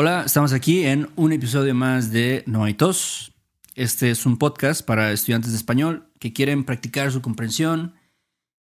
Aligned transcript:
Hola, 0.00 0.22
estamos 0.24 0.52
aquí 0.52 0.84
en 0.84 1.08
un 1.16 1.32
episodio 1.32 1.74
más 1.74 2.12
de 2.12 2.44
No 2.46 2.62
hay 2.62 2.74
tos. 2.74 3.32
Este 3.74 4.12
es 4.12 4.26
un 4.26 4.38
podcast 4.38 4.86
para 4.86 5.10
estudiantes 5.10 5.50
de 5.50 5.56
español 5.56 6.06
que 6.20 6.32
quieren 6.32 6.62
practicar 6.62 7.10
su 7.10 7.20
comprensión. 7.20 7.96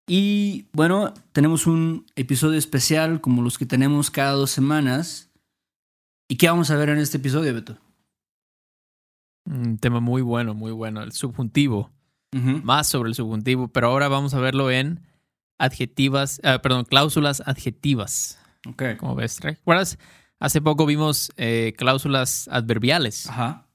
Y 0.06 0.64
bueno, 0.72 1.12
tenemos 1.32 1.66
un 1.66 2.06
episodio 2.16 2.58
especial 2.58 3.20
como 3.20 3.42
los 3.42 3.58
que 3.58 3.66
tenemos 3.66 4.10
cada 4.10 4.30
dos 4.30 4.50
semanas. 4.50 5.28
¿Y 6.26 6.36
qué 6.36 6.48
vamos 6.48 6.70
a 6.70 6.76
ver 6.76 6.88
en 6.88 6.96
este 6.96 7.18
episodio, 7.18 7.52
Beto? 7.52 7.76
Un 9.44 9.76
tema 9.76 10.00
muy 10.00 10.22
bueno, 10.22 10.54
muy 10.54 10.72
bueno, 10.72 11.02
el 11.02 11.12
subjuntivo. 11.12 11.90
Más 12.32 12.88
sobre 12.88 13.10
el 13.10 13.14
subjuntivo, 13.14 13.68
pero 13.68 13.88
ahora 13.88 14.08
vamos 14.08 14.32
a 14.32 14.40
verlo 14.40 14.70
en 14.70 15.02
adjetivas, 15.58 16.40
ah, 16.44 16.62
perdón, 16.62 16.86
cláusulas 16.86 17.42
adjetivas. 17.44 18.38
Ok. 18.66 18.96
Como 18.96 19.14
ves, 19.14 19.38
¿recuerdas? 19.40 19.98
Hace 20.38 20.60
poco 20.60 20.86
vimos 20.86 21.32
eh, 21.36 21.74
cláusulas 21.76 22.48
adverbiales. 22.48 23.28
Ajá. 23.28 23.66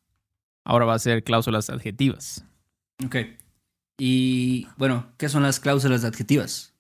Ahora 0.64 0.86
va 0.86 0.94
a 0.94 1.00
ser 1.00 1.24
cláusulas 1.24 1.70
adjetivas. 1.70 2.46
Ok. 3.06 3.16
Y 3.98 4.68
bueno, 4.78 5.14
¿qué 5.18 5.30
son 5.30 5.44
las 5.44 5.60
cláusulas 5.60 6.04
adjetivas? 6.04 6.74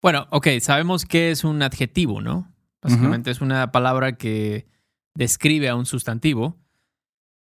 Bueno, 0.00 0.26
ok, 0.30 0.48
sabemos 0.60 1.04
qué 1.04 1.30
es 1.30 1.44
un 1.44 1.62
adjetivo, 1.62 2.20
¿no? 2.20 2.52
Básicamente 2.82 3.30
es 3.30 3.40
una 3.40 3.70
palabra 3.70 4.16
que 4.16 4.66
describe 5.14 5.68
a 5.68 5.76
un 5.76 5.86
sustantivo. 5.86 6.58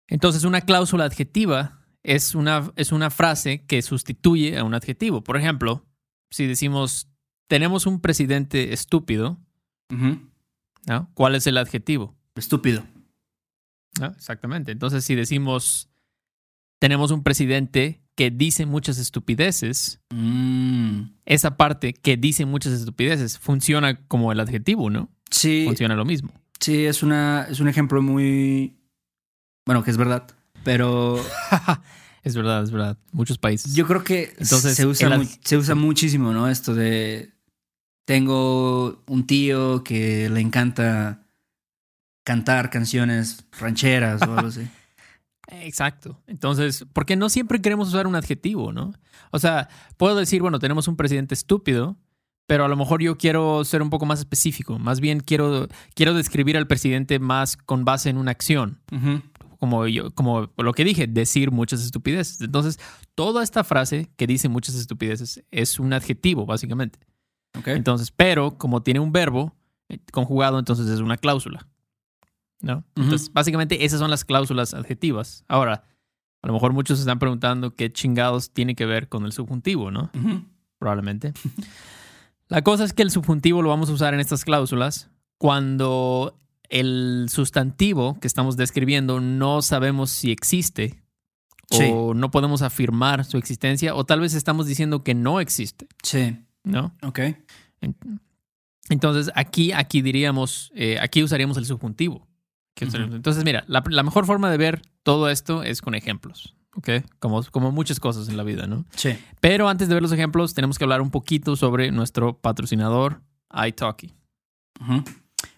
Entonces, 0.08 0.46
una 0.46 0.62
cláusula 0.62 1.04
adjetiva 1.04 1.82
es 2.04 2.36
una, 2.36 2.72
es 2.78 2.94
una 2.94 3.10
frase 3.10 3.66
que 3.66 3.82
sustituye 3.82 4.58
a 4.58 4.64
un 4.64 4.74
adjetivo. 4.74 5.24
Por 5.24 5.36
ejemplo, 5.36 5.86
si 6.32 6.46
decimos, 6.46 7.10
tenemos 7.48 7.86
un 7.86 8.00
presidente 8.00 8.72
estúpido, 8.72 9.42
¿no? 10.88 11.10
¿cuál 11.14 11.36
es 11.36 11.46
el 11.48 11.58
adjetivo? 11.58 12.16
Estúpido. 12.36 12.84
¿No? 14.00 14.08
Exactamente. 14.08 14.72
Entonces, 14.72 15.04
si 15.04 15.16
decimos, 15.16 15.90
tenemos 16.80 17.12
un 17.12 17.24
presidente 17.24 18.02
que 18.16 18.32
dice 18.32 18.66
muchas 18.66 18.98
estupideces, 18.98 20.00
Mm. 20.14 21.12
esa 21.26 21.58
parte 21.58 21.94
que 21.94 22.18
dice 22.18 22.46
muchas 22.46 22.74
estupideces 22.74 23.38
funciona 23.38 24.06
como 24.08 24.32
el 24.32 24.40
adjetivo, 24.40 24.90
¿no? 24.90 25.10
Sí, 25.30 25.64
Funciona 25.66 25.96
lo 25.96 26.06
mismo. 26.06 26.32
sí, 26.60 26.86
es, 26.86 27.04
una, 27.04 27.46
es 27.50 27.60
un 27.60 27.68
ejemplo 27.68 28.02
muy... 28.02 28.76
Bueno, 29.66 29.84
que 29.84 29.92
es 29.92 29.98
verdad. 29.98 30.26
Pero 30.64 31.24
es 32.24 32.36
verdad, 32.36 32.64
es 32.64 32.72
verdad. 32.72 32.98
Muchos 33.12 33.38
países. 33.38 33.76
yo 33.76 33.86
creo 33.86 34.04
que 34.04 34.34
Entonces, 34.40 34.76
se, 34.76 34.86
usa 34.86 35.14
el 35.14 35.28
se 35.44 35.58
usa 35.58 35.76
muchísimo, 35.76 36.32
¿no? 36.34 36.48
Esto 36.50 36.74
de... 36.74 37.34
Tengo 38.08 39.04
un 39.08 39.28
tío 39.28 39.84
que 39.84 40.30
le 40.30 40.40
encanta 40.40 41.28
cantar 42.24 42.70
canciones 42.70 43.46
rancheras 43.60 44.22
o 44.22 44.34
algo 44.34 44.48
así. 44.48 44.66
Exacto. 45.50 46.18
Entonces, 46.26 46.86
porque 46.94 47.18
no 47.18 47.28
siempre 47.28 47.62
queremos 47.62 47.90
usar 47.90 48.08
un 48.08 48.16
adjetivo, 48.16 48.72
¿no? 48.72 48.94
O 49.32 49.40
sea, 49.40 49.68
puedo 49.98 50.16
decir, 50.16 50.42
bueno, 50.42 50.58
tenemos 50.58 50.88
un 50.88 50.96
presidente 50.96 51.34
estúpido, 51.34 51.98
pero 52.46 52.64
a 52.64 52.70
lo 52.70 52.78
mejor 52.78 53.02
yo 53.02 53.18
quiero 53.18 53.66
ser 53.66 53.82
un 53.82 53.90
poco 53.90 54.06
más 54.06 54.20
específico. 54.20 54.80
Más 54.80 55.02
bien 55.02 55.20
quiero, 55.20 55.68
quiero 55.94 56.14
describir 56.14 56.56
al 56.56 56.66
presidente 56.66 57.20
más 57.20 57.58
con 57.58 57.84
base 57.84 58.10
en 58.10 58.18
una 58.18 58.32
acción. 58.32 58.80
Como 59.60 59.86
yo, 59.86 60.12
como 60.12 60.50
lo 60.56 60.72
que 60.72 60.86
dije, 60.86 61.08
decir 61.08 61.52
muchas 61.52 61.84
estupideces. 61.84 62.40
Entonces, 62.40 62.80
toda 63.16 63.44
esta 63.44 63.66
frase 63.66 64.10
que 64.16 64.28
dice 64.28 64.48
muchas 64.48 64.76
estupideces 64.76 65.44
es 65.52 65.78
un 65.78 65.92
adjetivo, 65.92 66.46
básicamente. 66.46 67.00
Entonces, 67.66 68.12
pero 68.12 68.58
como 68.58 68.84
tiene 68.84 69.00
un 69.00 69.12
verbo 69.12 69.56
eh, 69.90 70.00
conjugado, 70.12 70.60
entonces 70.60 70.88
es 70.88 71.00
una 71.00 71.18
cláusula. 71.18 71.68
¿No? 72.60 72.84
Entonces, 72.96 73.32
básicamente 73.32 73.86
esas 73.86 74.00
son 74.00 74.10
las 74.10 74.26
cláusulas 74.26 74.74
adjetivas. 74.74 75.44
Ahora, 75.48 75.84
a 76.42 76.48
lo 76.48 76.54
mejor 76.54 76.74
muchos 76.74 76.98
se 76.98 77.04
están 77.04 77.20
preguntando 77.20 77.76
qué 77.76 77.92
chingados 77.94 78.52
tiene 78.52 78.74
que 78.76 78.86
ver 78.86 79.10
con 79.10 79.26
el 79.26 79.32
subjuntivo, 79.32 79.92
¿no? 79.92 80.10
Probablemente. 80.80 81.34
La 82.50 82.64
cosa 82.64 82.84
es 82.86 82.94
que 82.94 83.04
el 83.04 83.12
subjuntivo 83.12 83.62
lo 83.62 83.70
vamos 83.70 83.90
a 83.90 83.94
usar 83.94 84.14
en 84.14 84.20
estas 84.22 84.46
cláusulas 84.46 85.10
cuando 85.38 86.40
el 86.70 87.28
sustantivo 87.30 88.20
que 88.20 88.28
estamos 88.28 88.58
describiendo 88.58 89.20
no 89.20 89.62
sabemos 89.62 90.10
si 90.10 90.32
existe 90.32 91.02
Sí. 91.70 91.84
o 91.94 92.14
no 92.14 92.32
podemos 92.32 92.62
afirmar 92.62 93.26
su 93.26 93.38
existencia 93.38 93.94
o 93.94 94.06
tal 94.06 94.22
vez 94.22 94.34
estamos 94.34 94.68
diciendo 94.68 95.04
que 95.04 95.14
no 95.14 95.42
existe, 95.42 95.88
Sí. 96.02 96.40
¿No? 96.68 96.94
Ok. 97.04 97.20
En- 97.82 97.96
Entonces, 98.90 99.32
aquí, 99.36 99.72
aquí 99.74 100.02
diríamos, 100.02 100.72
eh, 100.76 100.98
aquí 101.02 101.22
usaríamos 101.24 101.58
el 101.58 101.66
subjuntivo. 101.66 102.26
Entonces, 103.16 103.44
mira, 103.44 103.64
la, 103.68 103.84
la 103.90 104.04
mejor 104.04 104.26
forma 104.26 104.50
de 104.52 104.58
ver 104.58 104.82
todo 105.04 105.30
esto 105.30 105.64
es 105.64 105.82
con 105.82 105.96
ejemplos, 105.96 106.56
¿ok? 106.76 106.90
Como, 107.20 107.44
como 107.46 107.72
muchas 107.72 108.00
cosas 108.00 108.30
en 108.30 108.38
la 108.38 108.44
vida, 108.44 108.68
¿no? 108.68 108.86
Sí. 108.96 109.18
Pero 109.42 109.68
antes 109.68 109.88
de 109.88 109.94
ver 109.96 110.04
los 110.04 110.12
ejemplos, 110.12 110.54
tenemos 110.54 110.78
que 110.78 110.84
hablar 110.84 111.02
un 111.02 111.10
poquito 111.12 111.56
sobre 111.56 111.92
nuestro 111.92 112.38
patrocinador, 112.40 113.22
iTalki. 113.66 114.14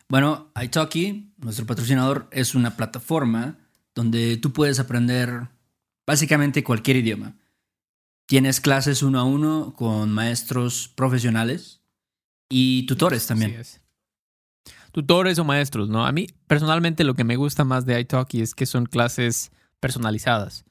Bueno, 0.07 0.47
iTalki, 0.61 1.33
nuestro 1.37 1.65
patrocinador, 1.65 2.27
es 2.31 2.55
una 2.55 2.75
plataforma 2.75 3.57
donde 3.93 4.37
tú 4.37 4.51
puedes 4.53 4.79
aprender 4.79 5.49
básicamente 6.07 6.63
cualquier 6.63 6.97
idioma. 6.97 7.35
Tienes 8.29 8.61
clases 8.61 9.01
uno 9.01 9.19
a 9.19 9.23
uno 9.23 9.73
con 9.75 10.11
maestros 10.11 10.87
profesionales 10.87 11.81
y 12.47 12.85
tutores 12.85 13.25
también. 13.25 13.53
Así 13.53 13.59
es. 13.61 13.81
Tutores 14.91 15.39
o 15.39 15.43
maestros, 15.45 15.89
¿no? 15.89 16.05
A 16.05 16.11
mí, 16.11 16.27
personalmente, 16.45 17.03
lo 17.03 17.15
que 17.15 17.23
me 17.23 17.37
gusta 17.37 17.63
más 17.63 17.87
de 17.87 17.99
iTalki 17.99 18.43
es 18.43 18.53
que 18.53 18.67
son 18.67 18.85
clases 18.85 19.51
personalizadas. 19.79 20.63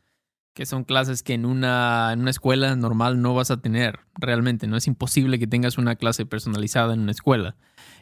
Que 0.54 0.66
son 0.66 0.84
clases 0.84 1.24
que 1.24 1.34
en 1.34 1.46
una, 1.46 2.10
en 2.12 2.20
una 2.20 2.30
escuela 2.30 2.76
normal 2.76 3.20
no 3.20 3.34
vas 3.34 3.50
a 3.50 3.60
tener 3.60 3.98
realmente. 4.14 4.68
No 4.68 4.76
es 4.76 4.86
imposible 4.86 5.40
que 5.40 5.48
tengas 5.48 5.78
una 5.78 5.96
clase 5.96 6.26
personalizada 6.26 6.94
en 6.94 7.00
una 7.00 7.10
escuela. 7.10 7.56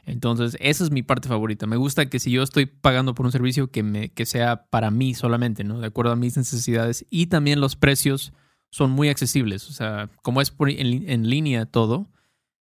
Entonces, 0.04 0.58
esa 0.60 0.84
es 0.84 0.90
mi 0.90 1.02
parte 1.02 1.28
favorita. 1.28 1.66
Me 1.66 1.76
gusta 1.76 2.10
que 2.10 2.18
si 2.18 2.30
yo 2.30 2.42
estoy 2.42 2.66
pagando 2.66 3.14
por 3.14 3.24
un 3.24 3.32
servicio, 3.32 3.70
que, 3.70 3.82
me, 3.82 4.10
que 4.10 4.26
sea 4.26 4.66
para 4.66 4.90
mí 4.90 5.14
solamente, 5.14 5.64
¿no? 5.64 5.80
De 5.80 5.86
acuerdo 5.86 6.12
a 6.12 6.16
mis 6.16 6.36
necesidades. 6.36 7.06
Y 7.08 7.28
también 7.28 7.58
los 7.58 7.74
precios 7.74 8.34
son 8.70 8.90
muy 8.90 9.08
accesibles. 9.08 9.68
O 9.68 9.72
sea, 9.72 10.10
como 10.22 10.40
es 10.40 10.50
por- 10.50 10.70
en, 10.70 11.08
en 11.08 11.28
línea 11.30 11.66
todo, 11.66 12.08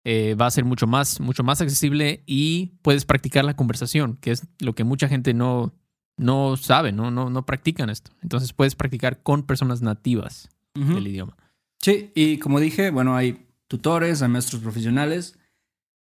eh, 0.04 0.34
va 0.34 0.46
a 0.46 0.50
ser 0.50 0.64
mucho 0.64 0.86
más, 0.86 1.20
mucho 1.20 1.42
más 1.44 1.60
accesible 1.60 2.22
y 2.26 2.72
puedes 2.82 3.04
practicar 3.04 3.44
la 3.44 3.54
conversación, 3.54 4.16
que 4.20 4.32
es 4.32 4.46
lo 4.58 4.74
que 4.74 4.82
mucha 4.84 5.08
gente 5.08 5.32
no, 5.32 5.72
no 6.16 6.56
sabe, 6.56 6.92
¿no? 6.92 7.10
No, 7.10 7.30
no 7.30 7.46
practican 7.46 7.88
esto. 7.88 8.10
Entonces 8.22 8.52
puedes 8.52 8.74
practicar 8.74 9.22
con 9.22 9.44
personas 9.44 9.80
nativas 9.82 10.48
del 10.74 11.06
idioma. 11.06 11.36
Sí, 11.80 12.10
y 12.14 12.38
como 12.38 12.58
dije, 12.60 12.90
bueno, 12.90 13.14
hay 13.16 13.46
tutores, 13.68 14.22
hay 14.22 14.28
maestros 14.28 14.62
profesionales. 14.62 15.38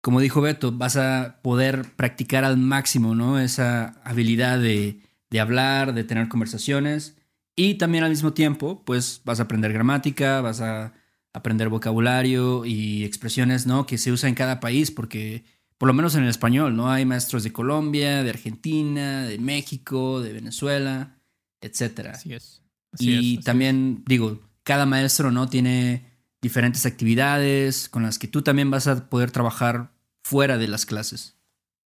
Como 0.00 0.20
dijo 0.20 0.40
Beto, 0.40 0.72
vas 0.72 0.96
a 0.96 1.40
poder 1.42 1.92
practicar 1.96 2.44
al 2.44 2.56
máximo, 2.56 3.14
¿no? 3.14 3.38
Esa 3.40 4.00
habilidad 4.04 4.58
de, 4.60 5.00
de 5.30 5.40
hablar, 5.40 5.94
de 5.94 6.04
tener 6.04 6.28
conversaciones. 6.28 7.16
Y 7.56 7.74
también 7.74 8.04
al 8.04 8.10
mismo 8.10 8.34
tiempo, 8.34 8.82
pues 8.84 9.22
vas 9.24 9.40
a 9.40 9.44
aprender 9.44 9.72
gramática, 9.72 10.42
vas 10.42 10.60
a 10.60 10.92
aprender 11.32 11.70
vocabulario 11.70 12.64
y 12.66 13.04
expresiones, 13.04 13.66
¿no? 13.66 13.86
Que 13.86 13.96
se 13.96 14.12
usa 14.12 14.28
en 14.28 14.34
cada 14.34 14.60
país, 14.60 14.90
porque 14.90 15.44
por 15.78 15.86
lo 15.86 15.94
menos 15.94 16.14
en 16.14 16.24
el 16.24 16.28
español, 16.28 16.76
¿no? 16.76 16.90
Hay 16.90 17.04
maestros 17.06 17.42
de 17.42 17.52
Colombia, 17.52 18.22
de 18.22 18.30
Argentina, 18.30 19.24
de 19.24 19.38
México, 19.38 20.20
de 20.20 20.34
Venezuela, 20.34 21.18
etcétera. 21.60 22.12
Así 22.12 22.34
es. 22.34 22.62
Así 22.92 23.12
es, 23.12 23.22
Y 23.22 23.36
así 23.36 23.44
también, 23.44 24.02
digo, 24.06 24.40
cada 24.62 24.84
maestro, 24.84 25.30
¿no? 25.30 25.48
Tiene 25.48 26.04
diferentes 26.42 26.86
actividades 26.86 27.88
con 27.88 28.02
las 28.02 28.18
que 28.18 28.28
tú 28.28 28.42
también 28.42 28.70
vas 28.70 28.86
a 28.86 29.08
poder 29.08 29.30
trabajar 29.30 29.92
fuera 30.22 30.58
de 30.58 30.68
las 30.68 30.86
clases. 30.86 31.36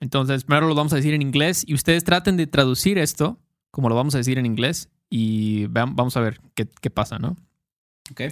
Entonces, 0.00 0.44
primero 0.44 0.66
lo 0.66 0.74
vamos 0.74 0.92
a 0.92 0.96
decir 0.96 1.12
en 1.14 1.22
inglés 1.22 1.64
y 1.66 1.74
ustedes 1.74 2.04
traten 2.04 2.36
de 2.36 2.46
traducir 2.46 2.98
esto 2.98 3.38
como 3.70 3.88
lo 3.88 3.94
vamos 3.94 4.14
a 4.14 4.18
decir 4.18 4.38
en 4.38 4.46
inglés 4.46 4.88
y 5.08 5.66
vamos 5.66 6.16
a 6.16 6.20
ver 6.20 6.40
qué, 6.54 6.68
qué 6.80 6.90
pasa, 6.90 7.18
¿no? 7.18 7.36
Ok. 8.10 8.22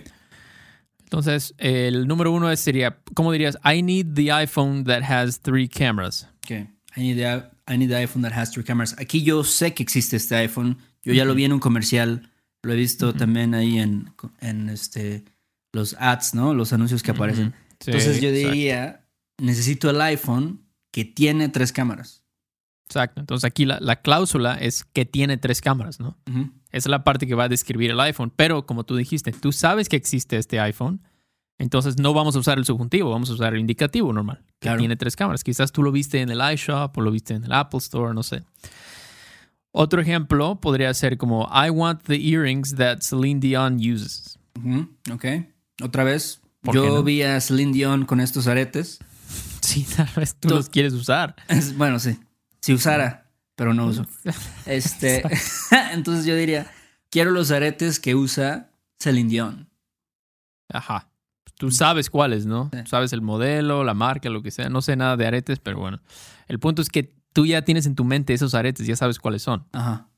Entonces, 1.02 1.54
el 1.58 2.06
número 2.06 2.32
uno 2.32 2.54
sería, 2.56 2.98
¿cómo 3.14 3.32
dirías? 3.32 3.58
I 3.64 3.82
need 3.82 4.14
the 4.14 4.30
iPhone 4.32 4.84
that 4.84 5.02
has 5.02 5.40
three 5.40 5.68
cameras. 5.68 6.28
Ok. 6.44 6.68
I 6.96 7.00
need, 7.00 7.16
the, 7.16 7.72
I 7.72 7.78
need 7.78 7.88
the 7.88 7.96
iPhone 7.96 8.22
that 8.22 8.32
has 8.32 8.50
three 8.50 8.64
cameras. 8.64 8.94
Aquí 8.98 9.22
yo 9.22 9.44
sé 9.44 9.72
que 9.72 9.82
existe 9.82 10.16
este 10.16 10.34
iPhone. 10.36 10.78
Yo 11.02 11.12
ya 11.14 11.24
lo 11.24 11.34
vi 11.34 11.44
en 11.44 11.52
un 11.52 11.60
comercial. 11.60 12.27
Lo 12.62 12.72
he 12.72 12.76
visto 12.76 13.14
también 13.14 13.54
ahí 13.54 13.78
en, 13.78 14.12
en 14.40 14.68
este, 14.68 15.24
los 15.72 15.94
ads, 15.98 16.34
¿no? 16.34 16.54
Los 16.54 16.72
anuncios 16.72 17.02
que 17.02 17.12
aparecen. 17.12 17.54
Sí, 17.80 17.90
Entonces 17.90 18.20
yo 18.20 18.28
exacto. 18.30 18.50
diría, 18.52 19.06
necesito 19.38 19.90
el 19.90 20.00
iPhone 20.00 20.62
que 20.92 21.04
tiene 21.04 21.48
tres 21.48 21.72
cámaras. 21.72 22.24
Exacto. 22.88 23.20
Entonces, 23.20 23.44
aquí 23.44 23.66
la, 23.66 23.78
la 23.80 23.96
cláusula 24.00 24.54
es 24.56 24.82
que 24.84 25.04
tiene 25.04 25.36
tres 25.36 25.60
cámaras, 25.60 26.00
¿no? 26.00 26.16
Esa 26.26 26.48
es 26.70 26.86
la 26.86 27.04
parte 27.04 27.26
que 27.26 27.34
va 27.34 27.44
a 27.44 27.48
describir 27.48 27.90
el 27.90 28.00
iPhone. 28.00 28.32
Pero, 28.34 28.64
como 28.66 28.84
tú 28.84 28.96
dijiste, 28.96 29.30
tú 29.32 29.52
sabes 29.52 29.88
que 29.90 29.96
existe 29.96 30.36
este 30.38 30.58
iPhone. 30.58 31.02
Entonces, 31.58 31.98
no 31.98 32.14
vamos 32.14 32.34
a 32.34 32.38
usar 32.38 32.56
el 32.58 32.64
subjuntivo, 32.64 33.10
vamos 33.10 33.28
a 33.30 33.34
usar 33.34 33.52
el 33.54 33.60
indicativo 33.60 34.12
normal, 34.12 34.42
que 34.58 34.66
Claro. 34.68 34.78
tiene 34.78 34.96
tres 34.96 35.16
cámaras. 35.16 35.44
Quizás 35.44 35.70
tú 35.70 35.82
lo 35.82 35.92
viste 35.92 36.20
en 36.22 36.30
el 36.30 36.40
iShop 36.54 36.96
o 36.96 37.00
lo 37.02 37.10
viste 37.10 37.34
en 37.34 37.44
el 37.44 37.52
Apple 37.52 37.78
Store, 37.78 38.14
no 38.14 38.22
sé. 38.22 38.42
Otro 39.72 40.00
ejemplo 40.00 40.60
podría 40.60 40.92
ser 40.94 41.18
como 41.18 41.48
I 41.52 41.70
want 41.70 42.02
the 42.04 42.16
earrings 42.16 42.74
that 42.76 42.98
Celine 43.02 43.40
Dion 43.40 43.76
uses. 43.76 44.38
Ujú. 44.58 44.88
Ok. 45.12 45.24
Otra 45.82 46.04
vez. 46.04 46.40
¿Por 46.62 46.74
Yo 46.74 46.86
no? 46.86 47.02
vi 47.02 47.22
a 47.22 47.40
Celine 47.40 47.72
Dion 47.72 48.04
con 48.06 48.20
estos 48.20 48.46
aretes. 48.48 48.98
Sí, 49.60 49.86
tal 49.96 50.08
vez 50.16 50.34
tú 50.34 50.48
Tú- 50.48 50.54
los 50.54 50.68
quieres 50.68 50.92
usar. 50.94 51.36
Es- 51.48 51.76
bueno, 51.76 51.98
sí. 51.98 52.18
Si 52.60 52.72
usara, 52.72 53.30
pero 53.54 53.74
no 53.74 53.86
uso. 53.86 54.06
Este, 54.66 55.22
entonces 55.92 56.24
yo 56.26 56.34
diría, 56.34 56.70
quiero 57.10 57.30
los 57.30 57.50
aretes 57.50 58.00
que 58.00 58.14
usa 58.14 58.70
Celine 58.98 59.28
Dion. 59.30 59.68
Ajá. 60.72 61.08
Tú 61.56 61.70
sabes 61.72 62.08
cuáles, 62.10 62.46
¿no? 62.46 62.70
Sí. 62.72 62.78
Sabes 62.86 63.12
el 63.12 63.20
modelo, 63.20 63.82
la 63.84 63.94
marca, 63.94 64.28
lo 64.30 64.42
que 64.42 64.50
sea. 64.50 64.68
No 64.68 64.80
sé 64.80 64.94
nada 64.96 65.16
de 65.16 65.26
aretes, 65.26 65.58
pero 65.58 65.78
bueno. 65.78 66.00
El 66.46 66.58
punto 66.60 66.82
es 66.82 66.88
que 66.88 67.16
tú 67.38 67.46
ya 67.46 67.62
tienes 67.62 67.86
en 67.86 67.94
tu 67.94 68.02
mente 68.02 68.34
esos 68.34 68.52
aretes, 68.52 68.84
ya 68.84 68.96
sabes 68.96 69.20
cuáles 69.20 69.42
son. 69.42 69.64
Ajá. 69.70 70.08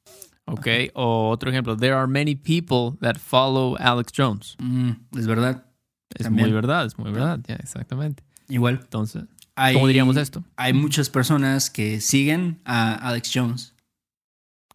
¿Ok? 0.46 0.66
O 0.94 1.28
otro 1.28 1.50
ejemplo, 1.50 1.76
there 1.76 1.92
are 1.92 2.06
many 2.06 2.34
people 2.34 2.96
that 3.02 3.16
follow 3.18 3.76
Alex 3.78 4.10
Jones. 4.16 4.56
Mm, 4.58 4.92
es 5.18 5.26
verdad. 5.26 5.66
Es 6.14 6.24
También. 6.24 6.46
muy 6.48 6.54
verdad, 6.54 6.86
es 6.86 6.98
muy 6.98 7.10
verdad, 7.12 7.38
exactamente. 7.60 8.24
Igual. 8.48 8.80
Entonces, 8.82 9.24
Hay, 9.54 9.74
¿cómo 9.74 9.86
diríamos 9.86 10.16
esto? 10.16 10.42
Hay 10.56 10.72
muchas 10.72 11.10
personas 11.10 11.68
que 11.68 12.00
siguen 12.00 12.58
a 12.64 12.94
Alex 12.94 13.30
Jones. 13.34 13.74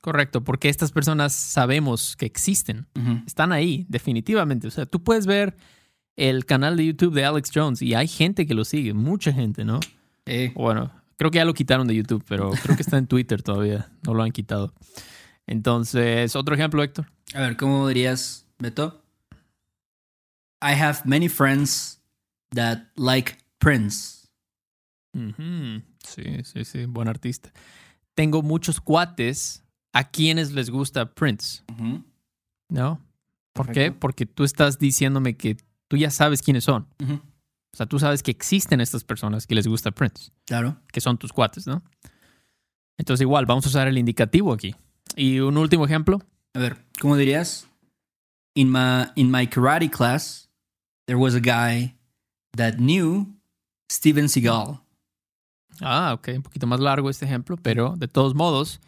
Correcto, 0.01 0.43
porque 0.43 0.69
estas 0.69 0.91
personas 0.91 1.33
sabemos 1.33 2.15
que 2.15 2.27
existen, 2.27 2.85
están 3.25 3.51
ahí, 3.51 3.87
definitivamente. 3.89 4.67
O 4.67 4.71
sea, 4.71 4.85
tú 4.85 5.03
puedes 5.03 5.25
ver 5.25 5.57
el 6.15 6.45
canal 6.45 6.77
de 6.77 6.85
YouTube 6.85 7.15
de 7.15 7.25
Alex 7.25 7.49
Jones 7.51 7.81
y 7.81 7.95
hay 7.95 8.07
gente 8.07 8.45
que 8.45 8.53
lo 8.53 8.65
sigue, 8.65 8.93
mucha 8.93 9.33
gente, 9.33 9.65
¿no? 9.65 9.79
Eh, 10.27 10.51
Bueno, 10.53 10.91
creo 11.17 11.31
que 11.31 11.37
ya 11.37 11.45
lo 11.45 11.53
quitaron 11.53 11.87
de 11.87 11.95
YouTube, 11.95 12.23
pero 12.27 12.51
creo 12.63 12.75
que 12.75 12.81
está 12.81 12.97
en 12.97 13.07
Twitter 13.07 13.41
todavía, 13.43 13.89
no 14.03 14.13
lo 14.13 14.23
han 14.23 14.31
quitado. 14.31 14.73
Entonces, 15.47 16.35
otro 16.35 16.55
ejemplo, 16.55 16.81
Héctor. 16.83 17.11
a 17.33 17.41
ver, 17.41 17.57
¿cómo 17.57 17.87
dirías, 17.87 18.47
Beto? 18.59 19.01
I 20.61 20.73
have 20.73 21.01
many 21.05 21.29
friends 21.29 22.01
that 22.53 22.79
like 22.95 23.37
Prince. 23.59 24.27
Sí, 25.13 26.23
sí, 26.43 26.65
sí, 26.65 26.85
buen 26.85 27.07
artista. 27.07 27.51
Tengo 28.15 28.41
muchos 28.41 28.81
cuates 28.81 29.63
a 29.93 30.03
quienes 30.09 30.51
les 30.51 30.69
gusta 30.69 31.13
Prince. 31.13 31.63
¿no? 32.69 33.01
¿Por 33.53 33.71
qué? 33.71 33.91
Porque 33.91 34.25
tú 34.25 34.43
estás 34.43 34.79
diciéndome 34.79 35.37
que 35.37 35.55
tú 35.87 35.97
ya 35.97 36.11
sabes 36.11 36.41
quiénes 36.41 36.63
son. 36.65 36.87
O 37.75 37.77
sea, 37.77 37.87
tú 37.87 37.99
sabes 37.99 38.23
que 38.23 38.31
existen 38.31 38.79
estas 38.79 39.03
personas 39.03 39.45
que 39.45 39.53
les 39.53 39.67
gusta 39.67 39.91
Prince, 39.91 40.31
Claro. 40.45 40.77
que 40.93 41.01
son 41.01 41.17
tus 41.17 41.33
cuates, 41.33 41.67
¿no? 41.67 41.83
Entonces, 42.97 43.21
igual, 43.23 43.45
vamos 43.45 43.65
a 43.65 43.67
usar 43.67 43.89
el 43.89 43.97
indicativo 43.97 44.53
aquí. 44.53 44.73
Y 45.17 45.39
un 45.41 45.57
último 45.57 45.83
ejemplo. 45.85 46.21
A 46.53 46.59
ver, 46.59 46.77
¿cómo 47.01 47.17
dirías? 47.17 47.67
In 48.55 48.71
my, 48.71 49.07
in 49.15 49.29
my 49.29 49.45
karate 49.45 49.89
class, 49.91 50.49
there 51.05 51.19
was 51.19 51.35
a 51.35 51.39
guy 51.41 51.97
that 52.55 52.75
knew 52.77 53.27
Steven 53.91 54.29
Seagal. 54.29 54.79
Ah, 55.81 56.13
ok, 56.13 56.29
un 56.37 56.43
poquito 56.43 56.67
más 56.67 56.79
largo 56.79 57.09
este 57.09 57.25
ejemplo, 57.25 57.57
pero 57.57 57.95
de 57.97 58.07
todos 58.07 58.35
modos, 58.35 58.79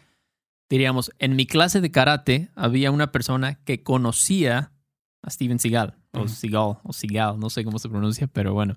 diríamos, 0.70 1.12
en 1.18 1.36
mi 1.36 1.44
clase 1.44 1.82
de 1.82 1.90
karate 1.90 2.48
había 2.54 2.90
una 2.90 3.12
persona 3.12 3.56
que 3.64 3.82
conocía 3.82 4.72
a 5.20 5.28
Steven 5.28 5.58
Seagal, 5.58 5.94
o 6.12 6.20
Ujú. 6.20 6.28
Seagal, 6.28 6.78
o 6.82 6.92
Seagal, 6.92 7.38
no 7.38 7.50
sé 7.50 7.64
cómo 7.64 7.78
se 7.78 7.88
pronuncia, 7.88 8.26
pero 8.26 8.54
bueno. 8.54 8.76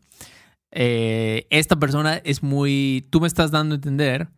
Eh, 0.71 1.47
esta 1.49 1.75
persona 1.77 2.17
es 2.17 2.43
muy, 2.43 3.07
tú 3.09 3.19
me 3.21 3.27
estás 3.27 3.51
dando 3.51 3.73
a 3.73 3.77
entender 3.77 4.29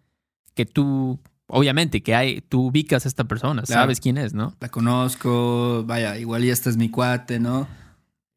que 0.56 0.66
tú, 0.66 1.20
obviamente, 1.48 2.02
que 2.02 2.16
hay, 2.16 2.42
tú 2.42 2.68
ubicas 2.68 3.06
a 3.06 3.08
esta 3.08 3.24
persona, 3.26 3.62
Claro. 3.64 3.82
sabes 3.84 4.00
quién 4.00 4.18
es, 4.18 4.34
¿no? 4.34 4.56
La 4.60 4.70
conozco, 4.70 5.84
vaya, 5.86 6.18
igual 6.18 6.44
ya 6.44 6.54
este 6.54 6.70
es 6.70 6.78
mi 6.78 6.90
cuate, 6.90 7.40
¿no? 7.40 7.68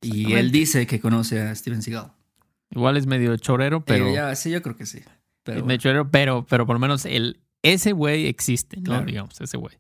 Y 0.02 0.34
él 0.34 0.50
dice 0.50 0.86
que 0.86 1.00
conoce 1.00 1.40
a 1.40 1.54
Steven 1.54 1.82
Seagal. 1.82 2.12
Igual 2.70 2.96
es 2.96 3.06
medio 3.06 3.36
chorero, 3.38 3.84
pero... 3.84 4.08
Eh, 4.08 4.14
ya, 4.14 4.34
sí, 4.34 4.50
yo 4.50 4.60
creo 4.62 4.76
que 4.76 4.86
sí. 4.86 5.00
Pero 5.42 5.60
Es 5.60 5.64
medio 5.64 5.78
chorero, 5.78 6.10
pero, 6.10 6.44
pero 6.48 6.66
por 6.66 6.74
lo 6.76 6.80
menos 6.80 7.06
el, 7.06 7.40
ese 7.62 7.92
güey 7.92 8.26
existe, 8.26 8.76
¿no? 8.78 8.84
Claro. 8.84 9.06
Digamos, 9.06 9.40
ese 9.40 9.56
güey. 9.56 9.78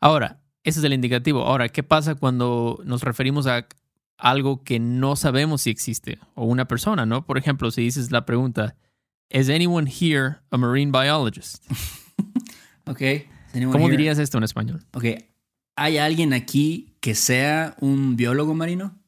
Ahora, 0.00 0.40
ese 0.62 0.78
es 0.78 0.84
el 0.84 0.92
indicativo. 0.92 1.42
Ahora, 1.42 1.68
¿qué 1.68 1.82
pasa 1.82 2.14
cuando 2.14 2.80
nos 2.84 3.02
referimos 3.02 3.46
a 3.46 3.66
algo 4.16 4.62
que 4.62 4.78
no 4.78 5.16
sabemos 5.16 5.62
si 5.62 5.70
existe 5.70 6.18
o 6.34 6.44
una 6.44 6.66
persona, 6.66 7.06
¿no? 7.06 7.26
Por 7.26 7.38
ejemplo, 7.38 7.70
si 7.70 7.82
dices 7.82 8.10
la 8.10 8.24
pregunta, 8.24 8.76
¿Is 9.30 9.50
anyone 9.50 9.90
here 9.90 10.36
a 10.50 10.56
marine 10.56 10.92
biologist? 10.92 11.64
Ok. 12.86 13.00
¿Cómo 13.72 13.86
here? 13.86 13.92
dirías 13.92 14.18
esto 14.18 14.36
en 14.36 14.44
español? 14.44 14.84
Ok. 14.92 15.06
¿Hay 15.74 15.96
alguien 15.96 16.34
aquí 16.34 16.94
que 17.00 17.14
sea 17.14 17.76
un 17.80 18.14
biólogo 18.14 18.52
marino? 18.52 19.00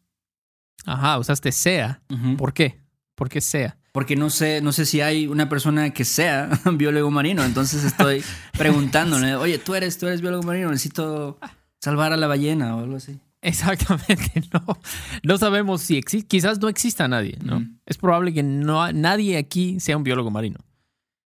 Ajá, 0.86 1.18
usaste 1.18 1.52
sea. 1.52 2.00
¿Por 2.38 2.54
qué? 2.54 2.80
¿Por 3.14 3.28
qué 3.28 3.42
sea? 3.42 3.76
Porque 3.92 4.16
no 4.16 4.30
sé, 4.30 4.62
no 4.62 4.72
sé 4.72 4.86
si 4.86 5.02
hay 5.02 5.26
una 5.26 5.50
persona 5.50 5.90
que 5.90 6.06
sea 6.06 6.48
un 6.64 6.78
biólogo 6.78 7.10
marino. 7.10 7.44
Entonces 7.44 7.84
estoy 7.84 8.24
preguntándole, 8.56 9.36
oye, 9.36 9.58
tú 9.58 9.74
eres, 9.74 9.98
tú 9.98 10.06
eres 10.06 10.22
biólogo 10.22 10.44
marino, 10.44 10.70
necesito 10.70 11.38
salvar 11.78 12.14
a 12.14 12.16
la 12.16 12.28
ballena 12.28 12.76
o 12.76 12.80
algo 12.80 12.96
así. 12.96 13.20
Exactamente, 13.42 14.42
no. 14.52 14.78
No 15.22 15.38
sabemos 15.38 15.82
si 15.82 15.96
existe, 15.96 16.26
quizás 16.26 16.60
no 16.60 16.68
exista 16.68 17.06
nadie, 17.08 17.38
¿no? 17.42 17.64
Es 17.86 17.98
probable 17.98 18.32
que 18.32 18.42
no, 18.42 18.92
nadie 18.92 19.36
aquí 19.36 19.78
sea 19.80 19.96
un 19.96 20.02
biólogo 20.02 20.30
marino. 20.30 20.58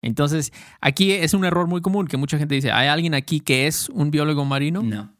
Entonces, 0.01 0.51
aquí 0.81 1.11
es 1.11 1.33
un 1.33 1.45
error 1.45 1.67
muy 1.67 1.81
común 1.81 2.07
que 2.07 2.17
mucha 2.17 2.37
gente 2.37 2.55
dice, 2.55 2.71
¿hay 2.71 2.87
alguien 2.87 3.13
aquí 3.13 3.39
que 3.39 3.67
es 3.67 3.87
un 3.89 4.09
biólogo 4.11 4.45
marino? 4.45 4.81
No. 4.81 5.15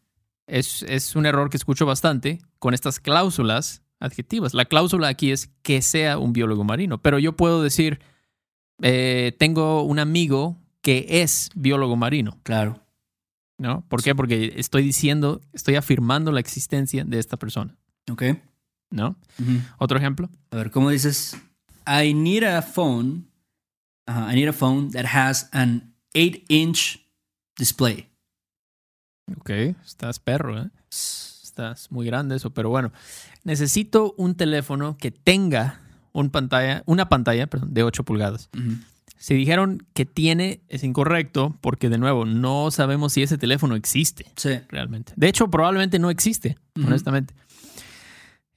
Es, 0.48 0.84
es 0.84 1.16
un 1.16 1.26
error 1.26 1.50
que 1.50 1.58
escucho 1.58 1.86
bastante 1.86 2.40
con 2.60 2.74
estas 2.74 3.00
cláusulas 3.00 3.84
adjetivas. 4.00 4.54
La 4.54 4.66
cláusula 4.66 5.08
aquí 5.08 5.32
es 5.32 5.52
que 5.62 5.82
sea 5.82 6.18
un 6.18 6.34
biólogo 6.34 6.64
marino, 6.64 6.98
pero 7.02 7.20
yo 7.20 7.36
puedo 7.38 7.62
decir, 7.62 8.00
eh, 8.82 9.34
tengo 9.38 9.84
un 9.84 10.00
amigo 10.00 10.58
que 10.82 11.06
es 11.08 11.50
biólogo 11.56 11.96
marino, 11.96 12.40
Claro. 12.44 12.80
¿No? 13.62 13.86
¿Por 13.88 14.03
qué? 14.03 14.15
Porque 14.15 14.53
estoy 14.58 14.84
diciendo, 14.84 15.41
estoy 15.53 15.75
afirmando 15.75 16.32
la 16.32 16.39
existencia 16.39 17.03
de 17.06 17.20
esta 17.20 17.38
persona. 17.38 17.77
Ok. 18.12 18.24
¿no? 18.91 19.15
Otro 19.77 19.98
ejemplo. 19.98 20.30
A 20.51 20.58
ver, 20.58 20.72
¿cómo 20.72 20.89
dices? 20.89 21.38
I 21.88 22.13
need 22.13 22.44
a 22.44 22.62
phone. 22.62 23.25
I 24.08 24.36
need 24.36 24.50
a 24.50 24.53
phone 24.53 24.91
that 24.91 25.06
has 25.06 25.50
an 25.53 25.96
8-inch 26.13 27.00
display. 27.58 28.10
Ok, 29.38 29.50
estás 29.86 30.20
perro, 30.20 30.62
¿eh? 30.62 30.70
Estás 30.89 31.89
muy 31.91 32.06
grande 32.06 32.36
eso, 32.36 32.51
pero 32.51 32.70
bueno. 32.70 32.91
Necesito 33.44 34.13
un 34.18 34.36
teléfono 34.36 34.98
que 34.98 35.12
tenga 35.12 35.80
un 36.12 36.30
pantalla, 36.30 36.84
una 36.86 37.10
pantalla 37.10 37.48
perdón, 37.48 37.74
de 37.74 37.84
8 37.84 38.03
pulgadas. 38.03 38.50
Ujú. 38.53 38.75
Si 39.24 39.36
dijeron 39.36 39.86
que 39.94 40.06
tiene, 40.06 40.62
es 40.68 40.84
incorrecto, 40.84 41.56
porque 41.62 41.90
de 41.90 42.00
nuevo, 42.00 42.25
no 42.25 42.72
sabemos 42.72 43.13
si 43.13 43.22
ese 43.22 43.38
teléfono 43.38 43.75
existe 43.75 44.25
Sí. 44.36 44.50
realmente. 44.70 45.13
De 45.16 45.28
hecho, 45.30 45.48
probablemente 45.51 46.00
no 46.00 46.10
existe, 46.10 46.58
honestamente. 46.84 47.36